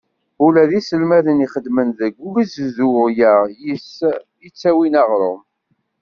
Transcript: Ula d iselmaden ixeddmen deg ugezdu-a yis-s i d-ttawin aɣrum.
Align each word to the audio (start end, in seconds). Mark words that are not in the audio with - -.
Ula 0.45 0.63
d 0.69 0.71
iselmaden 0.79 1.43
ixeddmen 1.45 1.89
deg 1.99 2.13
ugezdu-a 2.27 3.05
yis-s 3.61 3.97
i 4.45 4.47
d-ttawin 4.49 4.95
aɣrum. 5.01 5.41